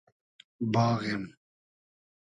باغیم 0.73 1.23